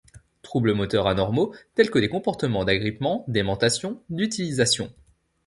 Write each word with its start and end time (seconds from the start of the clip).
Troubles 0.41 0.73
moteurs 0.73 1.05
anormaux 1.05 1.53
tels 1.75 1.91
que 1.91 1.99
des 1.99 2.09
comportements 2.09 2.65
d'agrippement, 2.65 3.23
d'aimantation, 3.27 4.01
d'utilisation. 4.09 4.91